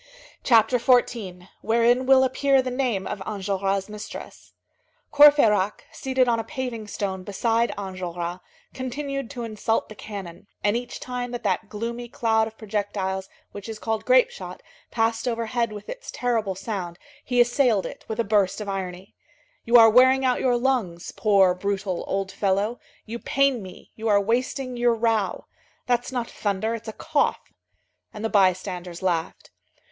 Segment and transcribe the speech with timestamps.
[0.43, 4.53] CHAPTER XIV—WHEREIN WILL APPEAR THE NAME OF ENJOLRAS' MISTRESS
[5.13, 8.39] Courfeyrac, seated on a paving stone beside Enjolras,
[8.73, 13.69] continued to insult the cannon, and each time that that gloomy cloud of projectiles which
[13.69, 18.23] is called grape shot passed overhead with its terrible sound he assailed it with a
[18.23, 19.13] burst of irony.
[19.65, 24.19] "You are wearing out your lungs, poor, brutal, old fellow, you pain me, you are
[24.19, 25.45] wasting your row.
[25.85, 27.53] That's not thunder, it's a cough."
[28.11, 29.51] And the bystanders laughed.